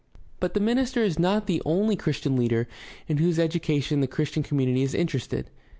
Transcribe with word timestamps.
—But 0.39 0.55
the 0.55 0.59
minister 0.59 1.03
is 1.03 1.19
not 1.19 1.45
the 1.45 1.61
only 1.63 1.95
Christian 1.95 2.35
leader 2.35 2.67
in 3.07 3.17
whose 3.17 3.37
education 3.37 3.99
the 4.01 4.07
Christian 4.07 4.41
community 4.41 4.81
is 4.81 4.95
interested. 4.95 5.51